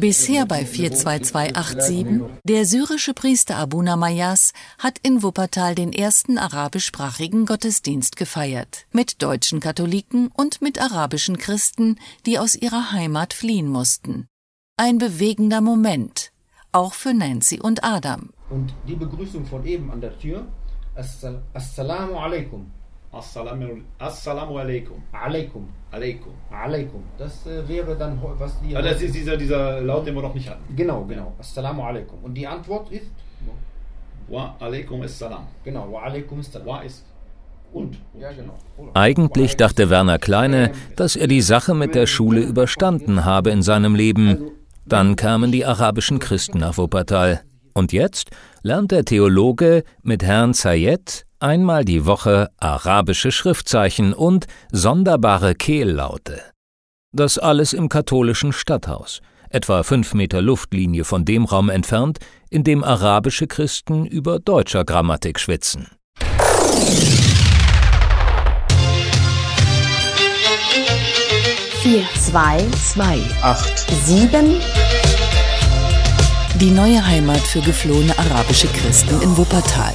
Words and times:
Bisher 0.00 0.46
bei 0.46 0.64
42287, 0.64 2.22
der 2.44 2.64
syrische 2.64 3.14
Priester 3.14 3.56
Abuna 3.56 3.96
Mayas 3.96 4.52
hat 4.78 4.98
in 5.02 5.22
Wuppertal 5.22 5.74
den 5.74 5.92
ersten 5.92 6.38
arabischsprachigen 6.38 7.46
Gottesdienst 7.46 8.16
gefeiert. 8.16 8.86
Mit 8.92 9.22
deutschen 9.22 9.60
Katholiken 9.60 10.30
und 10.34 10.62
mit 10.62 10.80
arabischen 10.80 11.36
Christen, 11.38 11.98
die 12.26 12.38
aus 12.38 12.54
ihrer 12.54 12.92
Heimat 12.92 13.34
fliehen 13.34 13.68
mussten. 13.68 14.26
Ein 14.76 14.98
bewegender 14.98 15.60
Moment, 15.60 16.32
auch 16.72 16.94
für 16.94 17.12
Nancy 17.12 17.60
und 17.60 17.84
Adam. 17.84 18.30
Und 18.50 18.72
die 18.86 18.96
Begrüßung 18.96 19.46
von 19.46 19.66
eben 19.66 19.90
an 19.90 20.00
der 20.00 20.18
Tür, 20.18 20.46
Assalamu 21.52 22.18
alaikum. 22.18 22.70
Assalamu, 23.10 23.82
Assalamu 23.98 24.58
alaikum. 24.58 25.02
Alaikum. 25.12 25.68
Alaikum. 25.90 26.32
Alaikum. 26.50 27.02
Das 27.16 27.46
äh, 27.46 27.66
wäre 27.66 27.96
dann, 27.96 28.20
was 28.22 28.60
die. 28.60 28.76
Ah, 28.76 28.82
das 28.82 29.00
ist 29.00 29.14
dieser, 29.14 29.36
dieser 29.36 29.80
Laut, 29.80 30.06
den 30.06 30.14
wir 30.14 30.22
noch 30.22 30.34
nicht 30.34 30.48
hatten. 30.48 30.76
Genau, 30.76 31.04
genau. 31.04 31.32
Assalamu 31.38 31.82
alaikum. 31.82 32.18
Und 32.22 32.34
die 32.34 32.46
Antwort 32.46 32.92
ist? 32.92 33.10
Wa 34.28 34.54
alaikum 34.60 35.00
assalam. 35.02 35.46
Genau, 35.64 35.90
wa 35.90 36.02
alaikum 36.02 36.40
assalam. 36.40 36.66
Wa 36.66 36.80
ist 36.80 37.04
und. 37.72 37.98
Ja, 38.18 38.30
genau. 38.32 38.58
Eigentlich 38.94 39.56
dachte 39.56 39.88
Werner 39.88 40.18
Kleine, 40.18 40.72
dass 40.96 41.16
er 41.16 41.28
die 41.28 41.42
Sache 41.42 41.74
mit 41.74 41.94
der 41.94 42.06
Schule 42.06 42.42
überstanden 42.42 43.24
habe 43.24 43.50
in 43.50 43.62
seinem 43.62 43.94
Leben. 43.94 44.50
Dann 44.84 45.16
kamen 45.16 45.52
die 45.52 45.64
arabischen 45.64 46.18
Christen 46.18 46.58
nach 46.58 46.76
Wuppertal. 46.78 47.42
Und 47.74 47.92
jetzt 47.92 48.30
lernt 48.62 48.90
der 48.90 49.04
Theologe 49.04 49.84
mit 50.02 50.22
Herrn 50.22 50.54
Zayed 50.54 51.26
einmal 51.40 51.84
die 51.84 52.06
Woche 52.06 52.50
arabische 52.58 53.32
Schriftzeichen 53.32 54.12
und 54.12 54.46
sonderbare 54.72 55.54
Kehllaute. 55.54 56.40
Das 57.12 57.38
alles 57.38 57.72
im 57.72 57.88
katholischen 57.88 58.52
Stadthaus, 58.52 59.20
etwa 59.48 59.82
fünf 59.82 60.14
Meter 60.14 60.42
Luftlinie 60.42 61.04
von 61.04 61.24
dem 61.24 61.44
Raum 61.44 61.70
entfernt, 61.70 62.18
in 62.50 62.64
dem 62.64 62.84
arabische 62.84 63.46
Christen 63.46 64.04
über 64.04 64.38
deutscher 64.38 64.84
Grammatik 64.84 65.40
schwitzen. 65.40 65.88
Vier, 71.80 72.02
zwei, 72.20 72.66
zwei, 72.92 73.18
Acht. 73.42 73.86
sieben. 74.04 74.56
Die 76.60 76.70
neue 76.70 77.06
Heimat 77.06 77.38
für 77.38 77.60
geflohene 77.60 78.18
arabische 78.18 78.66
Christen 78.66 79.20
in 79.22 79.36
Wuppertal. 79.36 79.94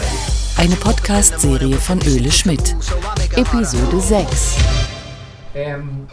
Eine 0.64 0.78
Podcast-Serie 0.78 1.76
von 1.76 2.00
Öle 2.08 2.32
Schmidt. 2.32 2.74
Episode 3.36 4.00
6. 4.00 4.58
Ähm, 5.56 6.08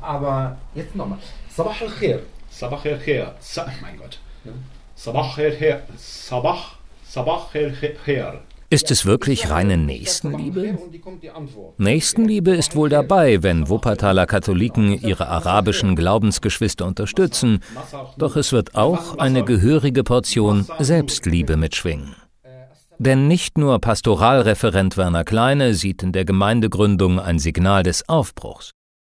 aber 0.00 0.56
jetzt 0.74 0.96
nochmal. 0.96 1.18
Sabah 1.54 1.74
al-Khair. 1.78 2.20
Sabach 2.50 2.86
el 2.86 2.98
Khair. 2.98 3.34
Sa 3.40 3.66
mein 3.82 3.98
Gott. 3.98 4.18
Sabach 4.94 5.36
el 5.36 5.54
Khair. 5.54 5.82
Sabach. 5.98 6.76
Sabach 7.06 7.54
el 7.54 7.76
Khair. 8.06 8.40
Ist 8.70 8.90
es 8.90 9.04
wirklich 9.04 9.50
reine 9.50 9.76
Nächstenliebe? 9.76 10.78
Nächstenliebe 11.76 12.52
ist 12.52 12.74
wohl 12.74 12.88
dabei, 12.88 13.42
wenn 13.42 13.68
Wuppertaler 13.68 14.24
Katholiken 14.24 14.98
ihre 14.98 15.28
arabischen 15.28 15.94
Glaubensgeschwister 15.94 16.86
unterstützen, 16.86 17.62
doch 18.16 18.36
es 18.36 18.50
wird 18.52 18.76
auch 18.76 19.18
eine 19.18 19.44
gehörige 19.44 20.04
Portion 20.04 20.66
Selbstliebe 20.78 21.58
mitschwingen. 21.58 22.14
Denn 23.00 23.28
nicht 23.28 23.58
nur 23.58 23.78
Pastoralreferent 23.78 24.96
Werner 24.96 25.22
Kleine 25.22 25.74
sieht 25.74 26.02
in 26.02 26.10
der 26.10 26.24
Gemeindegründung 26.24 27.20
ein 27.20 27.38
Signal 27.38 27.84
des 27.84 28.08
Aufbruchs. 28.08 28.72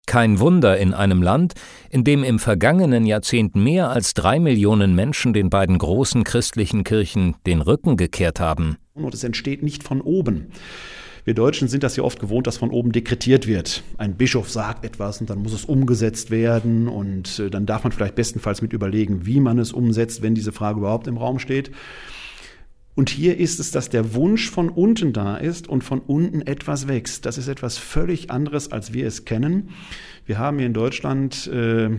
Kein 0.06 0.38
Wunder 0.38 0.78
in 0.78 0.94
einem 0.94 1.20
Land, 1.20 1.54
in 1.90 2.04
dem 2.04 2.22
im 2.22 2.38
vergangenen 2.38 3.06
Jahrzehnt 3.06 3.56
mehr 3.56 3.90
als 3.90 4.14
drei 4.14 4.38
Millionen 4.38 4.94
Menschen 4.94 5.32
den 5.32 5.50
beiden 5.50 5.78
großen 5.78 6.22
christlichen 6.22 6.84
Kirchen 6.84 7.34
den 7.44 7.60
Rücken 7.60 7.96
gekehrt 7.96 8.38
haben. 8.38 8.76
Und 8.94 9.14
es 9.14 9.24
entsteht 9.24 9.64
nicht 9.64 9.82
von 9.82 10.00
oben. 10.00 10.52
Wir 11.24 11.34
Deutschen 11.34 11.66
sind 11.66 11.82
das 11.82 11.96
ja 11.96 12.04
oft 12.04 12.20
gewohnt, 12.20 12.46
dass 12.46 12.58
von 12.58 12.70
oben 12.70 12.92
dekretiert 12.92 13.48
wird. 13.48 13.82
Ein 13.98 14.16
Bischof 14.16 14.48
sagt 14.48 14.84
etwas 14.84 15.20
und 15.20 15.28
dann 15.28 15.42
muss 15.42 15.52
es 15.52 15.64
umgesetzt 15.64 16.30
werden 16.30 16.86
und 16.86 17.40
äh, 17.40 17.50
dann 17.50 17.66
darf 17.66 17.82
man 17.82 17.92
vielleicht 17.92 18.14
bestenfalls 18.14 18.62
mit 18.62 18.72
überlegen, 18.72 19.26
wie 19.26 19.40
man 19.40 19.58
es 19.58 19.72
umsetzt, 19.72 20.22
wenn 20.22 20.34
diese 20.34 20.52
Frage 20.52 20.78
überhaupt 20.78 21.08
im 21.08 21.16
Raum 21.16 21.40
steht. 21.40 21.72
Und 22.94 23.08
hier 23.08 23.38
ist 23.38 23.58
es, 23.58 23.70
dass 23.70 23.88
der 23.88 24.14
Wunsch 24.14 24.50
von 24.50 24.68
unten 24.68 25.12
da 25.12 25.36
ist 25.36 25.66
und 25.68 25.82
von 25.82 26.00
unten 26.00 26.42
etwas 26.42 26.88
wächst. 26.88 27.24
Das 27.24 27.38
ist 27.38 27.48
etwas 27.48 27.78
völlig 27.78 28.30
anderes, 28.30 28.70
als 28.70 28.92
wir 28.92 29.06
es 29.06 29.24
kennen. 29.24 29.70
Wir 30.26 30.38
haben 30.38 30.58
hier 30.58 30.66
in 30.66 30.74
Deutschland 30.74 31.46
äh, 31.46 31.90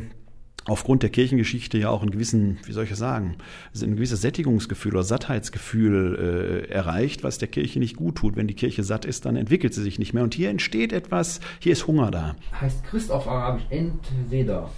aufgrund 0.65 1.03
der 1.03 1.09
Kirchengeschichte 1.09 1.77
ja 1.77 1.89
auch 1.89 2.01
einen 2.01 2.11
gewissen, 2.11 2.59
wie 2.65 2.71
soll 2.71 2.85
ich 2.85 2.95
sagen, 2.95 3.37
ein 3.81 3.95
gewisses 3.95 4.21
Sättigungsgefühl 4.21 4.93
oder 4.93 5.03
Sattheitsgefühl 5.03 6.67
äh, 6.69 6.71
erreicht, 6.71 7.23
was 7.23 7.37
der 7.37 7.47
Kirche 7.47 7.79
nicht 7.79 7.95
gut 7.95 8.15
tut. 8.15 8.35
Wenn 8.35 8.47
die 8.47 8.53
Kirche 8.53 8.83
satt 8.83 9.05
ist, 9.05 9.25
dann 9.25 9.35
entwickelt 9.35 9.73
sie 9.73 9.81
sich 9.81 9.99
nicht 9.99 10.13
mehr. 10.13 10.23
Und 10.23 10.35
hier 10.35 10.49
entsteht 10.49 10.93
etwas, 10.93 11.39
hier 11.59 11.73
ist 11.73 11.87
Hunger 11.87 12.11
da. 12.11 12.35
Heißt 12.61 12.83
Christ 12.83 13.11
auf 13.11 13.27
Arabisch 13.27 13.65
entweder 13.71 14.69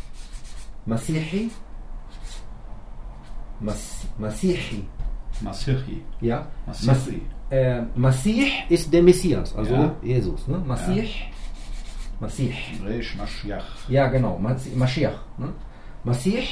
Masihi, 0.86 1.50
Mas, 3.60 4.08
Masihi, 4.18 4.86
Masihi. 5.42 6.02
ja, 6.22 6.48
Masihi. 6.68 6.88
Mas, 6.88 7.08
äh, 7.52 7.82
Masih 7.96 8.48
ist 8.70 8.92
der 8.94 9.04
Messias, 9.04 9.56
also 9.56 9.74
Ja. 9.74 9.96
Jesus, 10.04 10.48
ne? 10.48 10.58
Masih, 10.66 11.10
Masih, 12.20 12.54
Resh 12.86 13.16
Mashiach. 13.18 13.66
ja 13.90 14.08
genau, 14.08 14.38
Mas- 14.40 14.74
Mashiach, 14.76 15.20
ne? 15.38 15.48
Masih, 16.04 16.44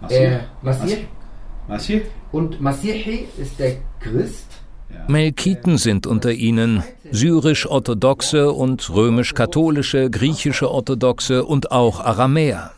Masih. 0.00 0.16
äh, 0.18 0.40
Masih 0.62 0.98
Masih. 1.68 2.02
und 2.32 2.60
Masihi 2.60 3.26
ist 3.38 3.58
der 3.58 3.72
Christ, 4.00 4.46
Ja. 4.92 5.04
Melkiten 5.08 5.78
sind 5.78 6.06
unter 6.06 6.32
ihnen, 6.32 6.82
syrisch-orthodoxe 7.10 8.52
und 8.52 8.90
römisch-katholische, 8.90 10.10
griechische 10.10 10.70
Orthodoxe 10.70 11.44
und 11.44 11.72
auch 11.72 12.00
Aramäer. 12.00 12.70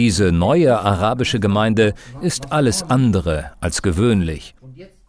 Diese 0.00 0.32
neue 0.32 0.80
arabische 0.80 1.40
Gemeinde 1.40 1.92
ist 2.22 2.52
alles 2.52 2.82
andere 2.84 3.50
als 3.60 3.82
gewöhnlich. 3.82 4.54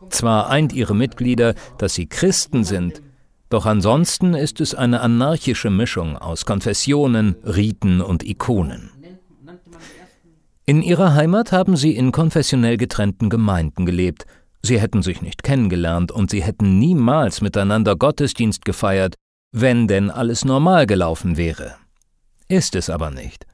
Zwar 0.10 0.50
eint 0.50 0.74
ihre 0.74 0.94
Mitglieder, 0.94 1.56
dass 1.78 1.94
sie 1.94 2.08
Christen 2.08 2.66
sind, 2.66 3.02
doch 3.50 3.66
ansonsten 3.66 4.34
ist 4.34 4.60
es 4.60 4.76
eine 4.76 5.00
anarchische 5.00 5.70
Mischung 5.70 6.18
aus 6.18 6.46
Konfessionen, 6.46 7.38
Riten 7.46 8.02
und 8.02 8.24
Ikonen. 8.24 8.92
In 10.66 10.82
ihrer 10.82 11.14
Heimat 11.14 11.54
haben 11.54 11.78
sie 11.78 11.96
in 11.96 12.12
konfessionell 12.12 12.76
getrennten 12.76 13.30
Gemeinden 13.30 13.86
gelebt. 13.86 14.26
Sie 14.62 14.82
hätten 14.82 15.04
sich 15.04 15.22
nicht 15.22 15.42
kennengelernt 15.42 16.12
und 16.12 16.30
sie 16.30 16.44
hätten 16.44 16.80
niemals 16.80 17.40
miteinander 17.40 17.96
Gottesdienst 17.96 18.66
gefeiert, 18.66 19.16
wenn 19.54 19.88
denn 19.88 20.12
alles 20.12 20.44
normal 20.44 20.86
gelaufen 20.86 21.38
wäre. 21.38 21.76
Ist 22.50 22.76
es 22.76 22.90
aber 22.90 23.10
nicht. 23.10 23.46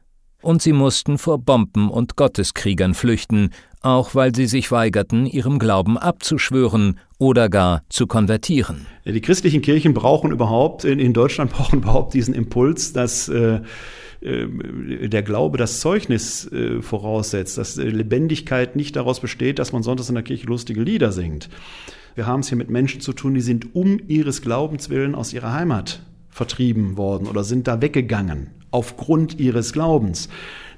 Und 0.47 0.62
sie 0.62 0.72
mussten 0.72 1.18
vor 1.18 1.40
Bomben 1.40 1.90
und 1.90 2.16
Gotteskriegern 2.16 2.94
flüchten, 2.94 3.50
auch 3.81 4.16
weil 4.16 4.34
sie 4.34 4.46
sich 4.46 4.72
weigerten, 4.72 5.25
ihrem 5.25 5.59
Glauben 5.59 5.97
abzuschwören 5.97 7.00
oder 7.18 7.50
gar 7.50 7.81
zu 7.90 8.08
konvertieren. 8.08 8.86
Die 9.03 9.19
christlichen 9.19 9.62
Kirchen 9.62 9.94
brauchen 9.94 10.31
überhaupt, 10.31 10.86
in, 10.86 11.12
Deutschland 11.12 11.52
brauchen 11.52 11.80
überhaupt 11.80 12.13
diesen 12.13 12.34
Impuls, 12.34 12.94
dass 12.94 13.28
äh, 13.28 13.59
äh, 14.22 15.09
der 15.09 15.22
Glaube 15.22 15.57
das 15.57 15.81
Zeugnis 15.81 16.50
äh, 16.50 16.81
voraussetzt, 16.81 17.57
dass 17.57 17.75
Lebendigkeit 17.75 18.78
nicht 18.78 18.96
daraus 18.96 19.19
besteht, 19.19 19.59
dass 19.59 19.74
man 19.74 19.84
sonntags 19.84 20.07
in 20.07 20.16
der 20.16 20.24
Kirche 20.24 20.47
lustige 20.47 20.81
Lieder 20.81 21.12
singt. 21.12 21.50
Wir 22.16 22.25
haben 22.25 22.40
es 22.40 22.47
hier 22.47 22.57
mit 22.57 22.69
Menschen 22.69 23.02
zu 23.02 23.12
tun, 23.12 23.34
die 23.34 23.41
sind 23.41 23.75
um 23.75 24.00
ihres 24.07 24.41
Glaubens 24.41 24.90
willen 24.90 25.13
aus 25.13 25.34
ihrer 25.34 25.52
Heimat 25.52 26.03
vertrieben 26.30 26.96
worden 26.96 27.28
oder 27.28 27.44
sind 27.44 27.68
da 27.68 27.81
weggegangen 27.81 28.51
aufgrund 28.72 29.40
ihres 29.40 29.74
Glaubens. 29.74 30.30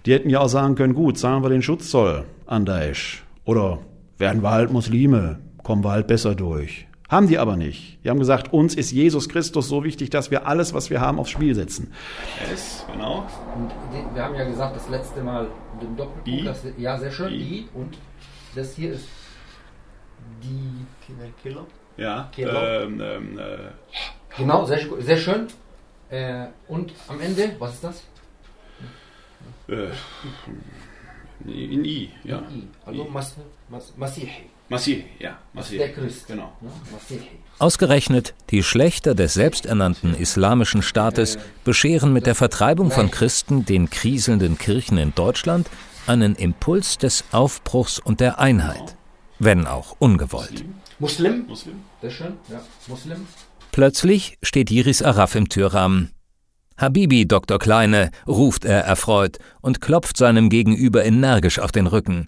Die 0.06 0.14
hätten 0.14 0.30
ja 0.30 0.40
auch 0.40 0.48
sagen 0.48 0.76
können, 0.76 0.94
gut, 0.94 1.18
zahlen 1.18 1.44
wir 1.44 1.50
den 1.50 1.62
Schutzzoll 1.62 2.26
an 2.46 2.66
Daesh 2.66 3.24
oder 3.46 3.80
werden 4.18 4.42
wir 4.44 4.52
halt 4.52 4.72
Muslime, 4.72 5.40
kommen 5.64 5.84
wir 5.84 5.92
halt 5.92 6.08
besser 6.08 6.36
durch. 6.36 6.88
Haben 7.10 7.28
die 7.28 7.40
aber 7.40 7.56
nicht. 7.58 7.98
Die 8.04 8.10
haben 8.12 8.20
gesagt, 8.20 8.54
uns 8.54 8.76
ist 8.76 8.92
Jesus 8.92 9.30
Christus 9.30 9.68
so 9.68 9.84
wichtig, 9.84 10.12
dass 10.12 10.30
wir 10.30 10.46
alles, 10.46 10.76
was 10.76 10.92
wir 10.92 11.02
haben, 11.02 11.18
aufs 11.20 11.32
Spiel 11.32 11.56
setzen. 11.56 11.92
S, 12.54 12.86
genau. 12.94 13.26
Und 13.56 13.72
die- 13.92 14.16
wir 14.16 14.24
haben 14.24 14.36
ja 14.36 14.44
gesagt, 14.46 14.76
das 14.76 14.88
letzte 14.90 15.24
Mal 15.24 15.48
den 15.82 15.98
Doppelpunkt. 15.98 16.46
Das, 16.46 16.64
ja, 16.78 16.98
sehr 17.00 17.10
schön. 17.12 17.34
I. 17.34 17.38
I. 17.42 17.70
Und 17.74 17.98
das 18.56 18.76
hier 18.76 18.94
ist 18.94 19.08
die. 20.44 20.86
Killer. 21.42 21.66
Ja. 21.98 22.30
Kilo. 22.32 22.52
Ähm, 22.54 23.02
ähm, 23.02 23.40
äh, 23.40 23.58
Genau, 24.38 24.66
sehr, 24.66 24.80
sehr 25.00 25.18
schön. 25.18 25.48
Äh, 26.10 26.48
und 26.68 26.92
am 27.08 27.22
Ende, 27.22 27.56
was 27.60 27.76
ist 27.76 27.84
das? 27.84 28.04
äh, 29.70 29.90
in 31.46 31.86
I, 31.86 32.12
ja. 32.24 32.40
I. 32.40 32.68
Also 32.86 33.06
I. 33.06 33.10
Mas, 33.12 33.36
Mas, 33.70 33.94
Masihi. 33.96 34.30
Masih, 34.70 35.04
ja. 35.20 35.40
Masih. 35.54 35.78
Der 35.78 35.94
Christ. 35.94 36.28
Genau. 36.28 36.54
Ne? 36.62 36.70
Masihi. 36.92 37.28
Ausgerechnet 37.58 38.34
die 38.52 38.62
Schlächter 38.62 39.16
des 39.16 39.34
selbsternannten 39.34 40.14
islamischen 40.14 40.82
Staates 40.82 41.38
bescheren 41.64 42.14
mit 42.14 42.26
der 42.28 42.36
Vertreibung 42.36 42.92
von 42.92 43.10
Christen 43.10 43.66
den 43.66 43.90
kriselnden 43.90 44.58
Kirchen 44.58 44.98
in 44.98 45.14
Deutschland 45.16 45.70
einen 46.08 46.36
Impuls 46.36 46.98
des 46.98 47.24
Aufbruchs 47.32 48.00
und 48.00 48.20
der 48.20 48.40
Einheit, 48.40 48.96
wenn 49.40 49.66
auch 49.66 49.96
ungewollt. 50.00 50.64
Muslim. 51.00 51.46
Muslim. 51.48 51.76
Sehr 52.02 52.12
schön. 52.12 52.34
Ja. 52.50 52.62
Muslim. 52.88 53.26
Plötzlich 53.72 54.38
steht 54.44 54.70
Yiris 54.70 55.02
Araf 55.02 55.36
im 55.36 55.48
Türrahmen. 55.48 56.10
Habibi, 56.78 57.28
Dr. 57.28 57.60
Kleine, 57.60 58.12
ruft 58.28 58.66
er 58.66 58.82
erfreut 58.82 59.38
und 59.62 59.82
klopft 59.82 60.18
seinem 60.18 60.50
Gegenüber 60.50 61.04
energisch 61.06 61.60
auf 61.60 61.72
den 61.72 61.88
Rücken. 61.88 62.28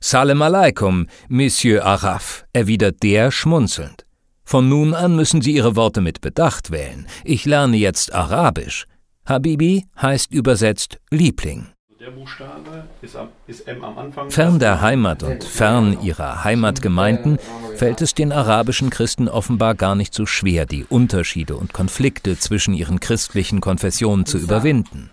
Salem 0.00 0.42
alaikum, 0.42 1.06
Monsieur 1.28 1.84
Araf, 1.84 2.44
erwidert 2.52 3.02
der 3.02 3.30
schmunzelnd. 3.30 4.04
Von 4.44 4.68
nun 4.68 4.92
an 4.92 5.16
müssen 5.16 5.40
Sie 5.40 5.52
Ihre 5.52 5.76
Worte 5.76 6.00
mit 6.00 6.20
Bedacht 6.20 6.70
wählen. 6.70 7.06
Ich 7.24 7.44
lerne 7.44 7.76
jetzt 7.76 8.12
Arabisch. 8.12 8.86
Habibi 9.24 9.86
heißt 10.00 10.32
übersetzt 10.32 10.98
Liebling. 11.10 11.71
Der 12.02 12.10
Buchstabe 12.10 12.88
ist, 13.00 13.14
am, 13.14 13.28
ist 13.46 13.68
M 13.68 13.84
am 13.84 13.96
Anfang. 13.96 14.28
Fern 14.28 14.58
der 14.58 14.80
Heimat 14.80 15.22
und 15.22 15.44
fern 15.44 15.96
ihrer 16.02 16.42
Heimatgemeinden 16.42 17.38
fällt 17.76 18.00
es 18.00 18.12
den 18.12 18.32
arabischen 18.32 18.90
Christen 18.90 19.28
offenbar 19.28 19.76
gar 19.76 19.94
nicht 19.94 20.12
so 20.12 20.26
schwer, 20.26 20.66
die 20.66 20.82
Unterschiede 20.82 21.54
und 21.54 21.72
Konflikte 21.72 22.36
zwischen 22.36 22.74
ihren 22.74 22.98
christlichen 22.98 23.60
Konfessionen 23.60 24.26
zu 24.26 24.38
überwinden. 24.38 25.10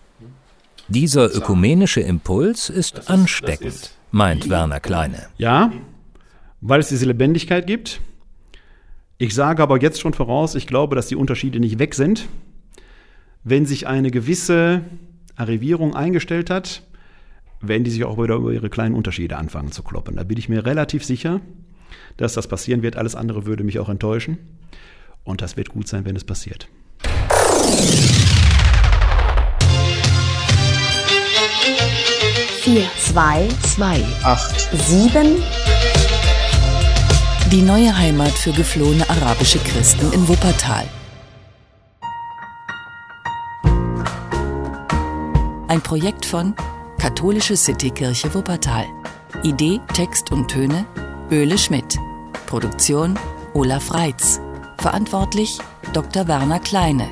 Dieser 0.87 1.31
ökumenische 1.31 2.01
Impuls 2.01 2.71
ist 2.71 3.07
ansteckend, 3.07 3.91
meint 4.09 4.49
Werner 4.49 4.79
Kleine. 4.79 5.27
Ja, 5.37 5.71
weil 6.59 6.79
es 6.79 6.89
diese 6.89 7.05
Lebendigkeit 7.05 7.67
gibt. 7.67 8.01
Ich 9.19 9.35
sage 9.35 9.61
aber 9.61 9.79
jetzt 9.79 10.01
schon 10.01 10.15
voraus, 10.15 10.55
ich 10.55 10.65
glaube, 10.65 10.95
dass 10.95 11.05
die 11.05 11.15
Unterschiede 11.15 11.59
nicht 11.59 11.77
weg 11.77 11.93
sind. 11.93 12.27
Wenn 13.43 13.67
sich 13.67 13.85
eine 13.85 14.09
gewisse 14.09 14.81
Arrivierung 15.39 15.95
eingestellt 15.95 16.49
hat, 16.49 16.83
werden 17.61 17.83
die 17.83 17.91
sich 17.91 18.03
auch 18.03 18.21
wieder 18.21 18.35
über 18.35 18.51
ihre 18.51 18.69
kleinen 18.69 18.93
Unterschiede 18.93 19.37
anfangen 19.37 19.71
zu 19.71 19.83
kloppen. 19.83 20.17
Da 20.17 20.23
bin 20.23 20.37
ich 20.37 20.49
mir 20.49 20.65
relativ 20.65 21.05
sicher, 21.05 21.39
dass 22.17 22.33
das 22.33 22.47
passieren 22.47 22.81
wird. 22.81 22.97
Alles 22.97 23.15
andere 23.15 23.45
würde 23.45 23.63
mich 23.63 23.79
auch 23.79 23.89
enttäuschen. 23.89 24.37
Und 25.23 25.41
das 25.41 25.55
wird 25.57 25.69
gut 25.69 25.87
sein, 25.87 26.05
wenn 26.05 26.15
es 26.15 26.23
passiert. 26.23 26.67
Vier, 32.61 32.83
zwei, 32.97 33.47
zwei, 33.63 34.03
acht, 34.23 34.69
sieben. 34.87 35.37
Die 37.51 37.61
neue 37.61 37.97
Heimat 37.97 38.31
für 38.31 38.51
geflohene 38.51 39.09
arabische 39.09 39.59
Christen 39.59 40.11
in 40.11 40.27
Wuppertal. 40.27 40.85
Ein 45.69 45.81
Projekt 45.81 46.25
von 46.25 46.55
Katholische 46.97 47.55
Citykirche 47.55 48.33
Wuppertal. 48.33 48.87
Idee, 49.43 49.79
Text 49.93 50.31
und 50.31 50.47
Töne 50.47 50.87
Öle 51.29 51.59
Schmidt. 51.59 51.95
Produktion 52.47 53.19
Olaf 53.53 53.93
Reitz. 53.93 54.41
Verantwortlich 54.79 55.59
Dr. 55.93 56.27
Werner 56.27 56.57
Kleine. 56.57 57.07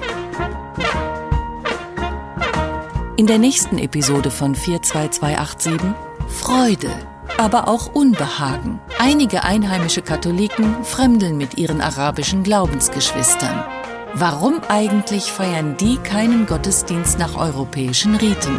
In 3.15 3.27
der 3.27 3.37
nächsten 3.37 3.77
Episode 3.77 4.31
von 4.31 4.55
42287 4.55 5.93
Freude, 6.27 6.89
aber 7.37 7.67
auch 7.67 7.93
Unbehagen. 7.93 8.79
Einige 8.97 9.43
einheimische 9.43 10.01
Katholiken 10.01 10.83
fremdeln 10.83 11.37
mit 11.37 11.59
ihren 11.59 11.79
arabischen 11.79 12.41
Glaubensgeschwistern. 12.41 13.76
Warum 14.19 14.61
eigentlich 14.67 15.31
feiern 15.31 15.77
die 15.77 15.97
keinen 15.97 16.47
Gottesdienst 16.47 17.19
nach 17.19 17.37
europäischen 17.37 18.15
Riten? 18.15 18.57